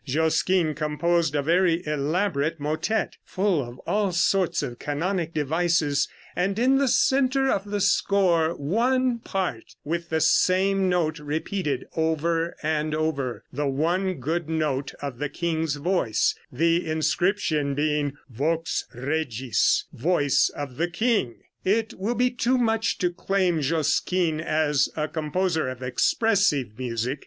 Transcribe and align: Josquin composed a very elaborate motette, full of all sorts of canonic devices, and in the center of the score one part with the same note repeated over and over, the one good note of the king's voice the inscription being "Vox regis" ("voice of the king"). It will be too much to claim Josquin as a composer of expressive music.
Josquin 0.03 0.73
composed 0.73 1.35
a 1.35 1.43
very 1.43 1.85
elaborate 1.85 2.59
motette, 2.59 3.17
full 3.23 3.61
of 3.63 3.77
all 3.85 4.11
sorts 4.11 4.63
of 4.63 4.79
canonic 4.79 5.31
devices, 5.31 6.09
and 6.35 6.57
in 6.57 6.79
the 6.79 6.87
center 6.87 7.47
of 7.51 7.65
the 7.69 7.79
score 7.79 8.55
one 8.55 9.19
part 9.19 9.75
with 9.83 10.09
the 10.09 10.19
same 10.19 10.89
note 10.89 11.19
repeated 11.19 11.85
over 11.95 12.55
and 12.63 12.95
over, 12.95 13.43
the 13.53 13.67
one 13.67 14.15
good 14.15 14.49
note 14.49 14.91
of 15.03 15.19
the 15.19 15.29
king's 15.29 15.75
voice 15.75 16.33
the 16.51 16.83
inscription 16.89 17.75
being 17.75 18.17
"Vox 18.27 18.85
regis" 18.95 19.85
("voice 19.93 20.49
of 20.55 20.77
the 20.77 20.87
king"). 20.89 21.35
It 21.63 21.93
will 21.93 22.15
be 22.15 22.31
too 22.31 22.57
much 22.57 22.97
to 22.97 23.11
claim 23.11 23.61
Josquin 23.61 24.41
as 24.41 24.89
a 24.97 25.07
composer 25.07 25.69
of 25.69 25.83
expressive 25.83 26.79
music. 26.79 27.19